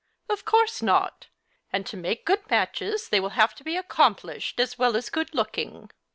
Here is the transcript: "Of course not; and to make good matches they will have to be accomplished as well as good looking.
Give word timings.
"Of 0.31 0.45
course 0.45 0.81
not; 0.81 1.27
and 1.71 1.85
to 1.85 1.95
make 1.95 2.25
good 2.25 2.49
matches 2.49 3.07
they 3.09 3.19
will 3.19 3.37
have 3.37 3.53
to 3.53 3.63
be 3.63 3.77
accomplished 3.77 4.59
as 4.59 4.75
well 4.75 4.97
as 4.97 5.11
good 5.11 5.31
looking. 5.35 5.91